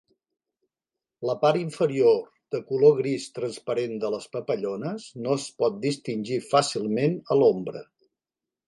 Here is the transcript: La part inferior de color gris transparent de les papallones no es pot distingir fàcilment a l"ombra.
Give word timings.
La 1.29 1.35
part 1.43 1.59
inferior 1.63 2.15
de 2.55 2.61
color 2.71 2.97
gris 3.01 3.29
transparent 3.37 3.95
de 4.05 4.11
les 4.17 4.27
papallones 4.39 5.07
no 5.27 5.37
es 5.43 5.47
pot 5.63 5.79
distingir 5.89 6.45
fàcilment 6.51 7.19
a 7.35 7.41
l"ombra. 7.43 7.89